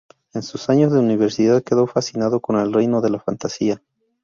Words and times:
En 0.33 0.41
sus 0.41 0.67
años 0.71 0.91
de 0.91 0.97
universidad 0.97 1.61
quedó 1.61 1.85
fascinado 1.85 2.39
con 2.39 2.55
el 2.59 2.73
reino 2.73 3.01
de 3.01 3.11
la 3.11 3.19
fantasía. 3.19 3.83